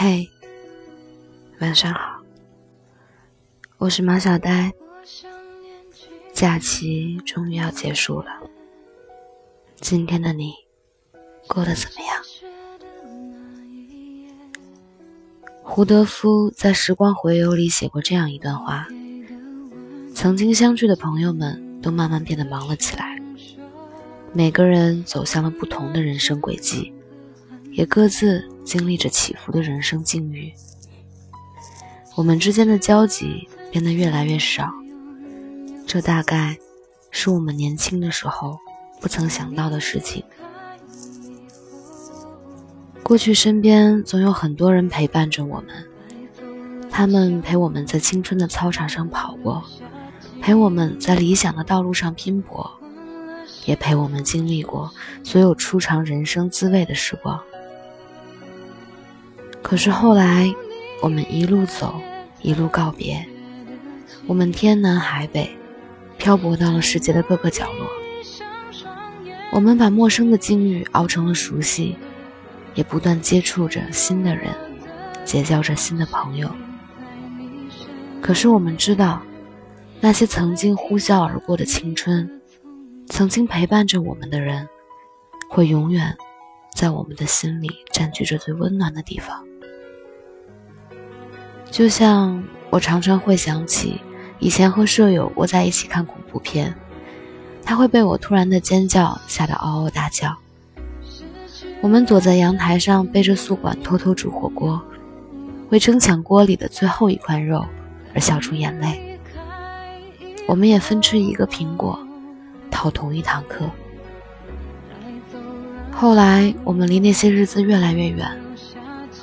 [0.00, 0.30] 嘿，
[1.58, 2.22] 晚上好，
[3.78, 4.72] 我是马小呆。
[6.32, 8.30] 假期终于要结束了，
[9.80, 10.54] 今天的你
[11.48, 12.22] 过得怎么样？
[15.64, 18.86] 胡德夫在《时光回游》里写过这样一段话：
[20.14, 23.20] 曾经相聚的朋友们都慢慢变得忙了起来，
[24.32, 26.92] 每个人走向了不同的人生轨迹，
[27.72, 30.52] 也各自经历着起伏的人生境遇。
[32.14, 34.70] 我们之间的交集变得越来越少，
[35.86, 36.58] 这大概
[37.10, 38.58] 是我们年轻的时候
[39.00, 40.22] 不曾想到的事情。
[43.02, 45.68] 过去身边总有很多人陪伴着我们，
[46.90, 49.64] 他们陪我们在青春的操场上跑过，
[50.42, 52.70] 陪我们在理想的道路上拼搏，
[53.64, 54.92] 也陪我们经历过
[55.24, 57.40] 所有初尝人生滋味的时光。
[59.62, 60.52] 可是后来，
[61.02, 62.00] 我们一路走，
[62.42, 63.26] 一路告别，
[64.26, 65.50] 我们天南海北，
[66.16, 67.86] 漂泊到了世界的各个角落。
[69.52, 71.96] 我们把陌生的境遇熬成了熟悉。
[72.74, 74.54] 也不断接触着新的人，
[75.24, 76.48] 结交着新的朋友。
[78.22, 79.20] 可是我们知道，
[80.00, 82.40] 那些曾经呼啸而过的青春，
[83.08, 84.68] 曾经陪伴着我们的人，
[85.50, 86.16] 会永远
[86.78, 89.44] 在我们的心里占据着最温暖的地方。
[91.72, 92.40] 就像
[92.70, 94.00] 我常常会想起
[94.38, 96.72] 以前和舍友窝在一起看恐怖片，
[97.64, 100.36] 他会被我突然的尖叫吓得嗷嗷大叫。
[101.80, 104.80] 我们躲在阳台上，背着宿管偷偷煮火锅，
[105.70, 107.66] 为争抢锅里的最后一块肉
[108.14, 109.18] 而笑出眼泪。
[110.46, 111.98] 我们也分吃一个苹果，
[112.70, 113.68] 逃同一堂课。
[116.00, 118.24] 后来，我们离那些日子越来越远，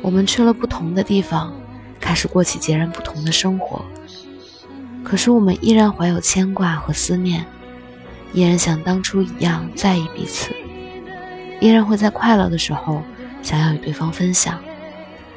[0.00, 1.52] 我们去了不同的地方，
[1.98, 3.84] 开始过起截然不同的生活。
[5.02, 7.44] 可是，我们依然怀有牵挂和思念，
[8.32, 10.54] 依然像当初一样在意彼此。
[11.58, 13.02] 依然会在快乐的时候
[13.42, 14.56] 想要与对方分享，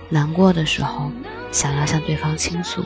[0.10, 1.12] 难过的时候
[1.52, 2.86] 想要向对方倾诉。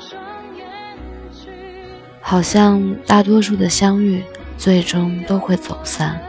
[2.22, 4.24] 好像大多数的相遇
[4.58, 6.22] 最终都会走散，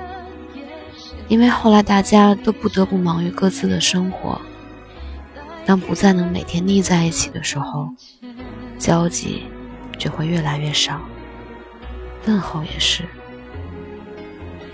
[1.29, 4.41] 因为后来大家都不得不忙于各自的生活。
[5.67, 7.89] 当不再能每天腻在一起的时候，
[8.79, 9.45] 交集
[9.99, 11.01] 就会越来越少，
[12.27, 13.05] 问候也是。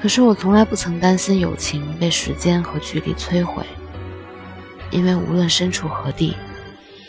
[0.00, 3.64] 可是我从来不曾担心友情被时间和距离摧毁，
[4.92, 6.36] 因为无论身处何地，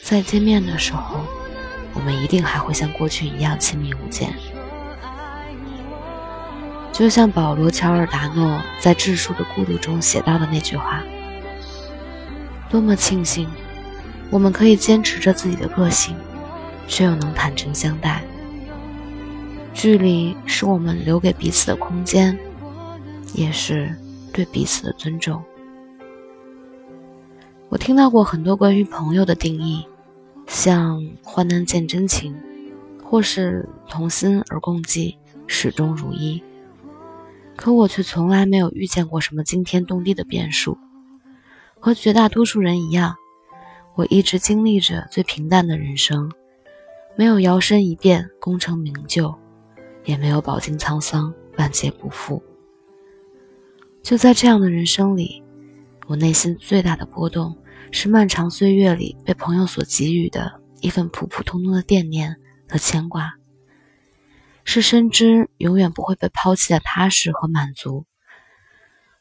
[0.02, 1.20] 再见面的时候，
[1.94, 4.34] 我们一定还会像过去一样亲密无间。
[6.96, 11.04] 就像保罗·乔尔达诺在《智树的孤独》中写到的那句话
[12.72, 13.50] ：“多么庆幸，
[14.30, 16.16] 我们可以坚持着自己的个性，
[16.88, 18.24] 却又能坦诚相待。
[19.74, 22.38] 距离是我们留给彼此的空间。”
[23.36, 23.94] 也是
[24.32, 25.44] 对彼此的尊重。
[27.68, 29.86] 我听到过很多关于朋友的定义，
[30.48, 32.34] 像患难见真情，
[33.04, 35.18] 或是同心而共济，
[35.48, 36.42] 始终如一。
[37.56, 40.78] 可我却从来没有遇见过什么惊天动地的变数。
[41.80, 43.16] 和绝大多数人一样，
[43.96, 46.32] 我一直经历着最平淡的人生，
[47.16, 49.34] 没有摇身一变功成名就，
[50.04, 52.42] 也没有饱经沧桑万劫不复。
[54.02, 55.44] 就在这样的人生里，
[56.08, 57.56] 我内心最大的波动
[57.92, 62.36] 是漫长岁月里被朋友所给予的一份普普通通的惦念
[62.68, 63.36] 和牵挂，
[64.68, 68.06] 是深知永远不会被抛弃的踏实和满足，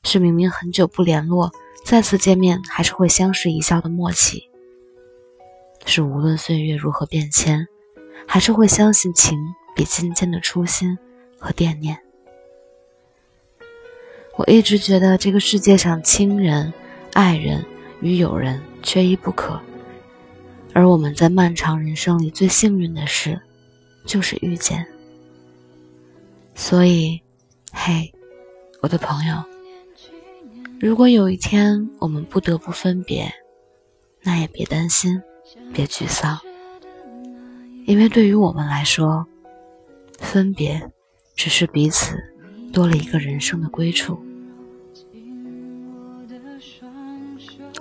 [0.02, 1.52] 是明明很久不联络，
[1.84, 4.50] 再次见面还是会相视一笑的默契，
[5.84, 7.68] 是无论岁月如何变迁，
[8.26, 9.38] 还是会相信情
[9.76, 10.98] 比金坚的初心
[11.38, 12.00] 和惦念。
[14.36, 16.72] 我一直觉得这个世界上亲人、
[17.12, 17.64] 爱人
[18.00, 19.60] 与友人缺一不可，
[20.72, 23.40] 而我们在漫长人生里最幸运的事，
[24.06, 24.84] 就是遇见。
[26.66, 27.22] 所以，
[27.74, 28.10] 嘿，
[28.80, 29.44] 我的朋友，
[30.80, 33.30] 如果有一天我们不得不分别，
[34.22, 35.20] 那也别担心，
[35.74, 36.40] 别沮丧，
[37.84, 39.26] 因为对于我们来说，
[40.18, 40.90] 分别
[41.36, 42.16] 只是彼此。
[42.72, 44.18] 多了一个人生的归处，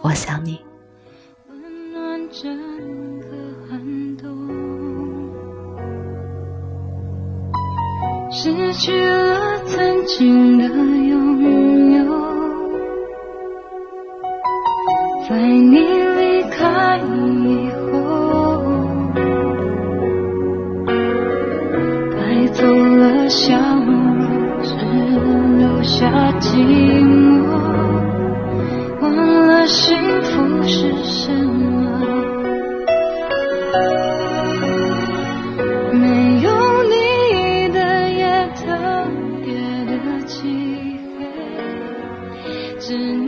[0.02, 0.60] 我想你。
[8.44, 12.04] 失去了曾经的拥有，
[15.30, 17.96] 在你离开以后。
[22.12, 23.56] 带走了笑
[23.86, 23.90] 容，
[24.62, 24.76] 只
[25.60, 26.12] 留下
[26.42, 26.58] 寂
[27.00, 27.03] 寞。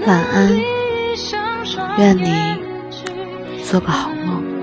[0.07, 0.56] 晚安，
[1.98, 2.31] 愿你
[3.63, 4.55] 做个好梦。